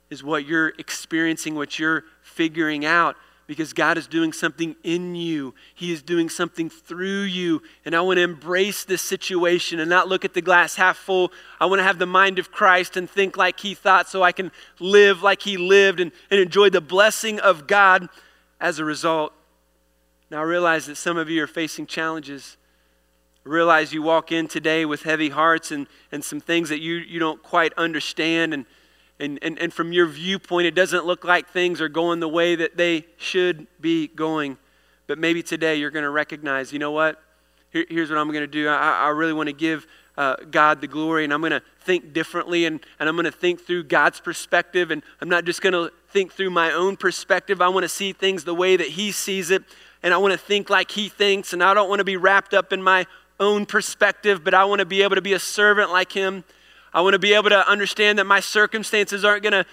[0.09, 3.15] is what you're experiencing, what you're figuring out,
[3.47, 5.53] because God is doing something in you.
[5.73, 7.61] He is doing something through you.
[7.85, 11.31] And I want to embrace this situation and not look at the glass half full.
[11.59, 14.31] I want to have the mind of Christ and think like He thought so I
[14.31, 18.09] can live like He lived and, and enjoy the blessing of God
[18.59, 19.33] as a result.
[20.31, 22.57] Now, I realize that some of you are facing challenges
[23.45, 27.19] realize you walk in today with heavy hearts and, and some things that you, you
[27.19, 28.53] don't quite understand.
[28.53, 28.65] And,
[29.19, 32.55] and, and, and from your viewpoint, it doesn't look like things are going the way
[32.55, 34.57] that they should be going.
[35.07, 37.21] But maybe today you're going to recognize, you know what?
[37.71, 38.67] Here, here's what I'm going to do.
[38.67, 42.13] I, I really want to give uh, God the glory, and I'm going to think
[42.13, 45.73] differently, and, and I'm going to think through God's perspective, and I'm not just going
[45.73, 47.61] to think through my own perspective.
[47.61, 49.63] I want to see things the way that He sees it,
[50.01, 52.53] and I want to think like He thinks, and I don't want to be wrapped
[52.53, 53.05] up in my
[53.39, 56.43] own perspective, but I want to be able to be a servant like him.
[56.95, 59.65] I want to be able to understand that my circumstances aren't going to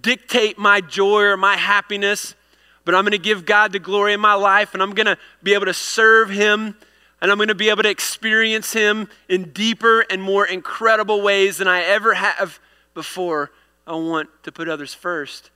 [0.00, 2.36] dictate my joy or my happiness,
[2.84, 5.18] but I'm going to give God the glory in my life and I'm going to
[5.42, 6.76] be able to serve him
[7.20, 11.58] and I'm going to be able to experience him in deeper and more incredible ways
[11.58, 12.60] than I ever have
[12.94, 13.50] before.
[13.84, 15.50] I want to put others first.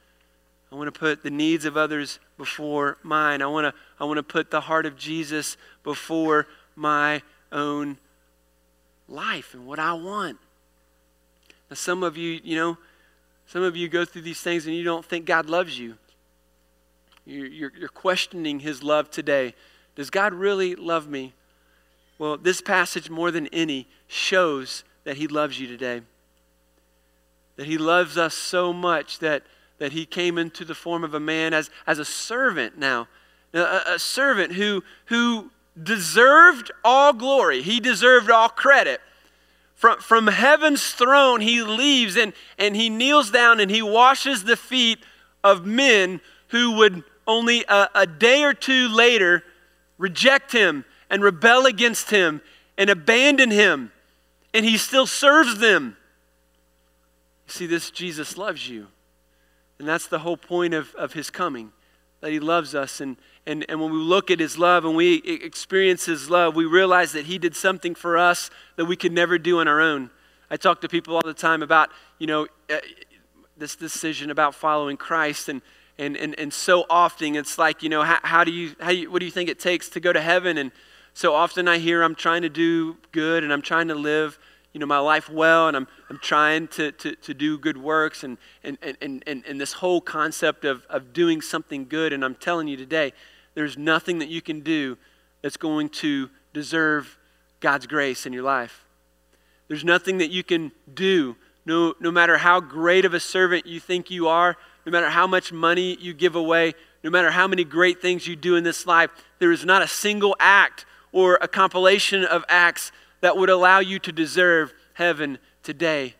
[0.72, 3.42] I want to put the needs of others before mine.
[3.42, 7.98] I want to, I want to put the heart of Jesus before my own
[9.06, 10.38] life and what I want.
[11.72, 12.76] Now, some of you, you know,
[13.46, 15.94] some of you go through these things and you don't think God loves you.
[17.24, 19.54] You're, you're, questioning His love today.
[19.94, 21.32] Does God really love me?
[22.18, 26.02] Well, this passage, more than any, shows that He loves you today.
[27.56, 29.42] That He loves us so much that,
[29.78, 33.08] that He came into the form of a man as, as a servant now.
[33.54, 35.50] A, a servant who, who
[35.82, 39.00] deserved all glory, He deserved all credit.
[39.82, 44.56] From, from heaven's throne, He leaves and, and He kneels down and He washes the
[44.56, 45.00] feet
[45.42, 49.42] of men who would only a, a day or two later
[49.98, 52.40] reject Him and rebel against him
[52.78, 53.92] and abandon him,
[54.54, 55.98] and he still serves them.
[57.46, 58.86] See, this Jesus loves you.
[59.78, 61.70] And that's the whole point of, of his coming,
[62.22, 63.00] that he loves us.
[63.00, 66.64] And, and, and when we look at his love and we experience his love, we
[66.64, 70.10] realize that he did something for us that we could never do on our own.
[70.50, 72.78] I talk to people all the time about, you know, uh,
[73.56, 75.48] this decision about following Christ.
[75.48, 75.60] And,
[75.98, 79.10] and, and, and so often it's like, you know, how, how do you, how you,
[79.10, 80.58] what do you think it takes to go to heaven?
[80.58, 80.70] And,
[81.14, 84.38] so often I hear I'm trying to do good and I'm trying to live
[84.72, 88.24] you know, my life well and I'm, I'm trying to, to, to do good works
[88.24, 92.14] and, and, and, and, and this whole concept of, of doing something good.
[92.14, 93.12] And I'm telling you today,
[93.54, 94.96] there's nothing that you can do
[95.42, 97.18] that's going to deserve
[97.60, 98.84] God's grace in your life.
[99.68, 103.80] There's nothing that you can do, no, no matter how great of a servant you
[103.80, 107.64] think you are, no matter how much money you give away, no matter how many
[107.64, 111.48] great things you do in this life, there is not a single act or a
[111.48, 116.14] compilation of acts that would allow you to deserve heaven today.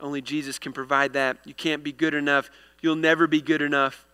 [0.00, 1.38] Only Jesus can provide that.
[1.44, 2.50] You can't be good enough.
[2.80, 4.06] You'll never be good enough.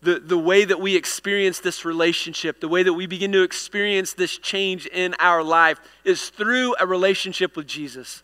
[0.00, 4.12] The, the way that we experience this relationship, the way that we begin to experience
[4.12, 8.22] this change in our life is through a relationship with Jesus.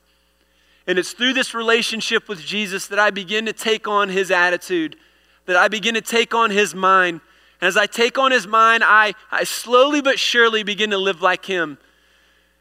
[0.87, 4.95] And it's through this relationship with Jesus that I begin to take on his attitude,
[5.47, 7.21] that I begin to take on his mind,
[7.65, 11.23] and as I take on his mind, I, I slowly but surely begin to live
[11.23, 11.79] like him.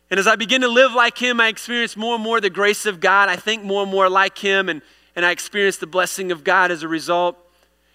[0.10, 2.86] And as I begin to live like him, I experience more and more the grace
[2.86, 3.28] of God.
[3.28, 4.82] I think more and more like him, and,
[5.14, 7.38] and I experience the blessing of God as a result.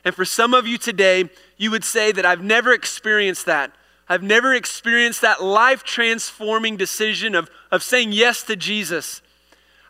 [0.04, 3.72] And for some of you today, you would say that I've never experienced that.
[4.08, 9.20] I've never experienced that life transforming decision of, of saying yes to Jesus.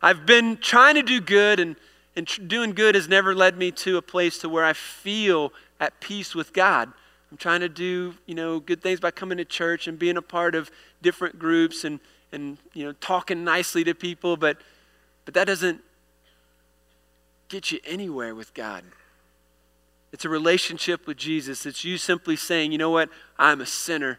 [0.03, 1.77] I've been trying to do good, and,
[2.17, 5.53] and tr- doing good has never led me to a place to where I feel
[5.79, 6.93] at peace with God.
[7.31, 10.23] I'm trying to do, you know, good things by coming to church and being a
[10.23, 10.71] part of
[11.03, 12.01] different groups and,
[12.33, 14.59] and you know, talking nicely to people, but,
[15.25, 15.81] but that doesn't
[17.49, 18.83] get you anywhere with God.
[20.13, 21.67] It's a relationship with Jesus.
[21.67, 23.11] It's you simply saying, you know what?
[23.39, 24.19] I'm a sinner.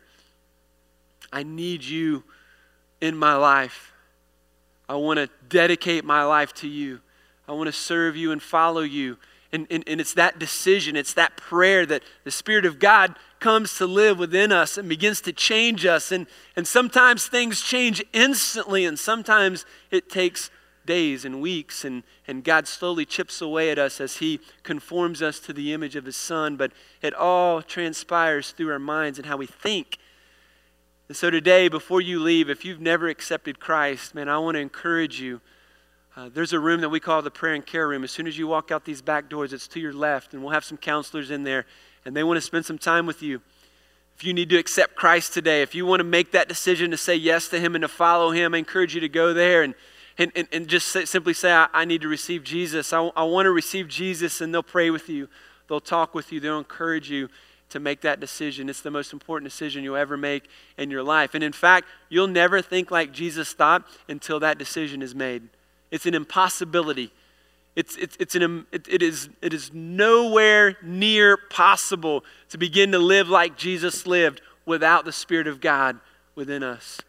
[1.32, 2.23] I need you
[3.02, 3.91] in my life.
[4.88, 6.99] I want to dedicate my life to you.
[7.47, 9.17] I want to serve you and follow you.
[9.52, 13.78] And, and, and it's that decision, it's that prayer that the Spirit of God comes
[13.78, 16.12] to live within us and begins to change us.
[16.12, 20.52] And, and sometimes things change instantly, and sometimes it takes
[20.89, 25.39] days and weeks, and, and God slowly chips away at us as He conforms us
[25.41, 26.58] to the image of His Son.
[26.58, 26.71] But
[27.04, 29.99] it all transpires through our minds and how we think.
[31.08, 34.62] And so today, before you leave, if you've never accepted Christ, man, I want to
[34.62, 35.41] encourage you
[36.17, 38.04] uh, there's a room that we call the prayer and care room.
[38.04, 40.52] As soon as you walk out these back doors, it's to your left, and we'll
[40.52, 41.65] have some counselors in there,
[42.04, 43.41] and they want to spend some time with you.
[44.17, 46.97] If you need to accept Christ today, if you want to make that decision to
[46.97, 49.75] say yes to Him and to follow Him, I encourage you to go there and,
[50.19, 52.91] and, and, and just say, simply say, I, I, need to receive Jesus.
[52.91, 55.29] I, I want to receive Jesus, and they'll pray with you.
[55.67, 56.41] They'll talk with you.
[56.41, 57.29] They'll encourage you
[57.69, 58.69] to make that decision.
[58.69, 61.36] It's the most important decision you'll ever make in your life.
[61.36, 65.43] And in fact, you'll never think like Jesus thought until that decision is made.
[65.89, 67.13] It's an impossibility.
[67.75, 72.99] It's, it's, it's an, it, it, is, it is nowhere near possible to begin to
[72.99, 75.99] live like Jesus lived without the Spirit of God
[76.36, 76.99] within us.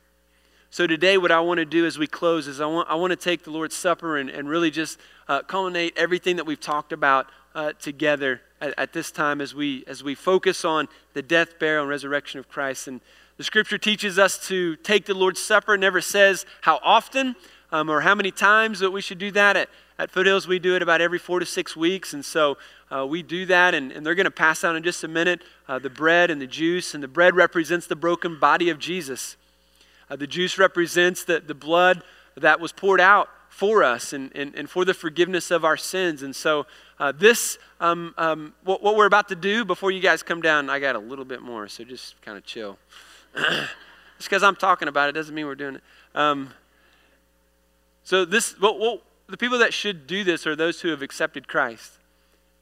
[0.73, 3.11] So today, what I want to do as we close is I want, I want
[3.11, 6.93] to take the Lord's Supper and, and really just uh, culminate everything that we've talked
[6.93, 11.59] about uh, together at, at, this time as we, as we focus on the death,
[11.59, 12.87] burial, and resurrection of Christ.
[12.87, 13.01] And
[13.37, 15.75] the scripture teaches us to take the Lord's Supper.
[15.75, 17.35] It never says how often,
[17.73, 19.57] um, or how many times that we should do that.
[19.57, 22.15] At, at Foothills, we do it about every four to six weeks.
[22.15, 22.59] And so
[22.93, 25.43] uh, we do that, and, and they're going to pass out in just a minute
[25.67, 26.95] uh, the bread and the juice.
[26.95, 29.37] And the bread represents the broken body of Jesus,
[30.11, 32.03] uh, the juice represents the, the blood
[32.37, 36.23] that was poured out for us and, and, and for the forgiveness of our sins.
[36.23, 36.67] And so,
[36.99, 40.69] uh, this, um, um, what, what, we're about to do before you guys come down,
[40.71, 42.79] I got a little bit more, so just kind of chill.
[43.35, 43.71] just
[44.21, 45.83] because I'm talking about it doesn't mean we're doing it.
[46.15, 46.53] Um,
[48.05, 51.93] so this, well, the people that should do this are those who have accepted Christ.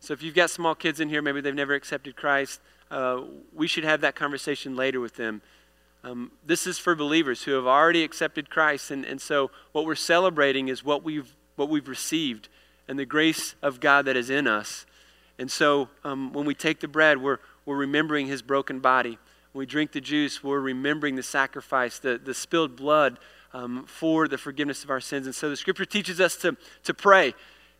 [0.00, 3.22] So if you've got small kids in here, maybe they've never accepted Christ, uh,
[3.54, 5.42] we should have that conversation later with them.
[6.04, 8.90] Um, this is for believers who have already accepted Christ.
[8.90, 12.48] And, and so what we're celebrating is what we've, what we've received
[12.86, 14.86] and the grace of God that is in us.
[15.38, 19.18] And so um, when we take the bread, we're, we're remembering his broken body.
[19.52, 23.18] When we drink the juice, we're remembering the sacrifice, the, the spilled blood
[23.52, 25.26] um, for the forgiveness of our sins.
[25.26, 27.34] And so the scripture teaches us to, to pray.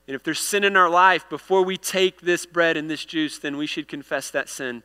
[0.07, 3.39] And if there's sin in our life, before we take this bread and this juice,
[3.39, 4.83] then we should confess that sin.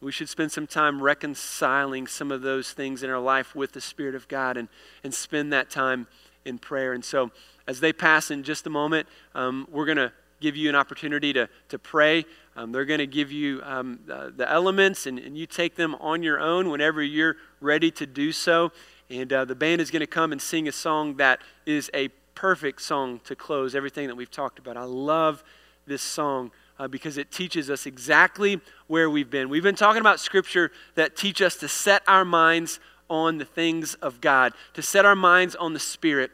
[0.00, 3.80] We should spend some time reconciling some of those things in our life with the
[3.82, 4.68] Spirit of God and,
[5.04, 6.06] and spend that time
[6.44, 6.94] in prayer.
[6.94, 7.30] And so,
[7.66, 11.32] as they pass in just a moment, um, we're going to give you an opportunity
[11.34, 12.24] to, to pray.
[12.56, 15.94] Um, they're going to give you um, the, the, elements, and, and you take them
[15.96, 18.72] on your own whenever you're ready to do so.
[19.10, 22.08] And uh, the band is going to come and sing a song that is a
[22.34, 24.76] perfect song to close everything that we've talked about.
[24.76, 25.44] I love
[25.86, 29.50] this song uh, because it teaches us exactly where we've been.
[29.50, 33.94] We've been talking about scripture that teach us to set our minds on the things
[33.96, 36.30] of God, to set our minds on the Spirit,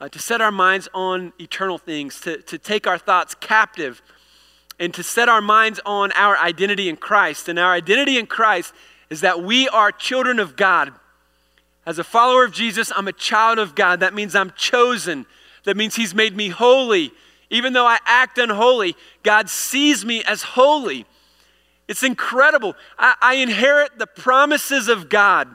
[0.00, 4.00] uh, to set our minds on eternal things, to, to take our thoughts captive,
[4.80, 7.50] and to set our minds on our identity in Christ.
[7.50, 8.72] And our identity in Christ
[9.10, 10.90] is that we are children of God.
[11.84, 14.00] As a follower of Jesus, I'm a child of God.
[14.00, 15.26] That means I'm chosen.
[15.64, 17.12] That means He's made me holy.
[17.52, 21.04] Even though I act unholy, God sees me as holy.
[21.86, 22.74] It's incredible.
[22.98, 25.54] I, I, inherit the promises of God.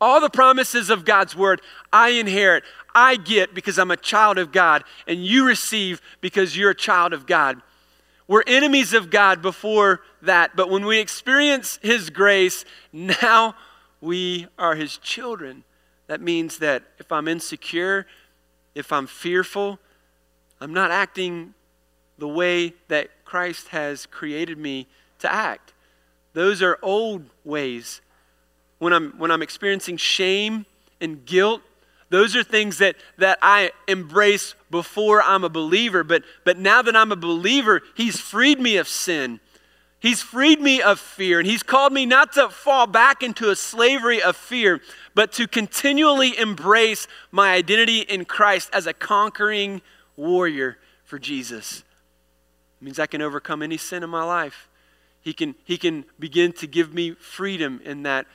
[0.00, 1.62] All the promises of God's word,
[1.92, 2.64] I inherit.
[2.92, 7.12] I get because I'm a child of God, and you receive because you're a child
[7.12, 7.62] of God.
[8.26, 13.54] We're enemies of God before that, but when we experience His grace, now
[14.00, 15.62] we are His children.
[16.08, 18.08] That means that if I'm insecure,
[18.74, 19.78] if I'm fearful,
[20.62, 21.54] I'm not acting
[22.18, 24.86] the way that Christ has created me
[25.18, 25.72] to act.
[26.34, 28.00] Those are old ways.
[28.78, 30.66] When I'm, when I'm experiencing shame
[31.00, 31.62] and guilt,
[32.10, 36.04] those are things that, that I embrace before I'm a believer.
[36.04, 39.40] But, but now that I'm a believer, He's freed me of sin.
[39.98, 41.40] He's freed me of fear.
[41.40, 44.80] And He's called me not to fall back into a slavery of fear,
[45.12, 49.82] but to continually embrace my identity in Christ as a conquering
[50.16, 51.84] warrior for Jesus.
[52.80, 54.68] It means I can overcome any sin in my life.
[55.20, 58.26] He can, he can begin to give me freedom in that.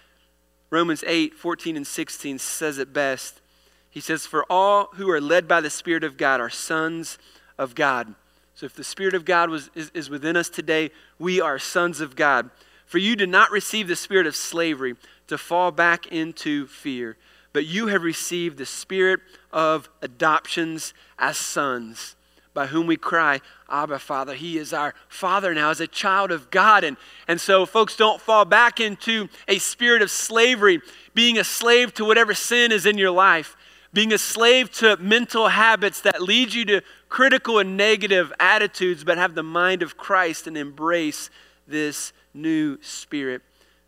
[0.70, 3.42] Romans 8, 14 and 16 says it best.
[3.90, 7.18] He says, For all who are led by the Spirit of God are sons
[7.58, 8.14] of God.
[8.54, 12.02] So if the Spirit of God was, is, is within us today, we are sons
[12.02, 12.50] of God.
[12.86, 14.96] For you did not receive the spirit of slavery
[15.28, 17.18] to fall back into fear
[17.58, 19.20] but you have received the spirit
[19.52, 22.16] of adoptions as sons,
[22.54, 24.36] by whom we cry, Abba, Father.
[24.36, 26.84] He is our Father now as a child of God.
[26.84, 26.98] And,
[27.28, 30.82] and so, folks, don't fall back into a spirit of slavery,
[31.16, 33.58] being a slave to whatever sin is in your life,
[33.92, 39.18] being a slave to mental habits that lead you to critical and negative attitudes, but
[39.18, 41.32] have the mind of Christ and embrace
[41.68, 43.42] this new spirit.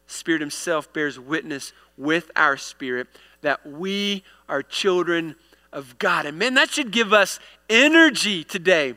[0.07, 3.07] Spirit Himself bears witness with our spirit
[3.41, 5.35] that we are children
[5.71, 6.25] of God.
[6.25, 8.95] And man, that should give us energy today.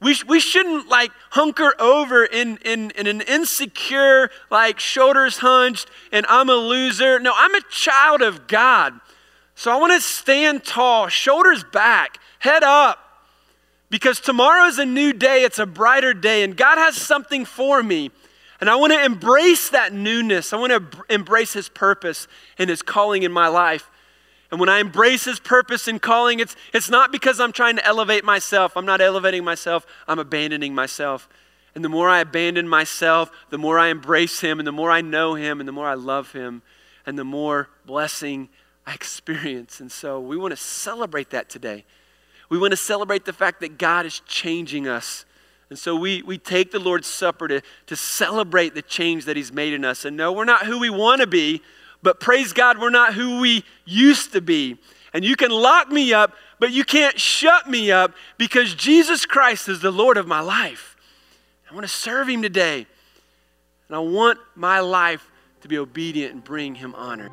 [0.00, 5.88] We, sh- we shouldn't like hunker over in, in, in an insecure, like shoulders hunched,
[6.12, 7.18] and I'm a loser.
[7.18, 9.00] No, I'm a child of God.
[9.54, 12.98] So I want to stand tall, shoulders back, head up,
[13.88, 15.44] because tomorrow is a new day.
[15.44, 18.10] It's a brighter day, and God has something for me.
[18.64, 20.54] And I want to embrace that newness.
[20.54, 23.90] I want to embrace His purpose and His calling in my life.
[24.50, 27.84] And when I embrace His purpose and calling, it's, it's not because I'm trying to
[27.84, 28.74] elevate myself.
[28.74, 31.28] I'm not elevating myself, I'm abandoning myself.
[31.74, 35.02] And the more I abandon myself, the more I embrace Him, and the more I
[35.02, 36.62] know Him, and the more I love Him,
[37.04, 38.48] and the more blessing
[38.86, 39.78] I experience.
[39.78, 41.84] And so we want to celebrate that today.
[42.48, 45.26] We want to celebrate the fact that God is changing us
[45.74, 49.52] and so we, we take the Lord's Supper to, to celebrate the change that He's
[49.52, 50.04] made in us.
[50.04, 51.62] And no, we're not who we want to be,
[52.00, 54.78] but praise God, we're not who we used to be.
[55.12, 59.68] And you can lock me up, but you can't shut me up because Jesus Christ
[59.68, 60.96] is the Lord of my life.
[61.68, 62.86] I want to serve Him today.
[63.88, 65.28] And I want my life
[65.62, 67.30] to be obedient and bring Him honor.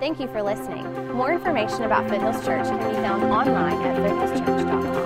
[0.00, 0.84] Thank you for listening.
[1.14, 5.03] More information about Foothills Church can be found online at foothillschurch.com.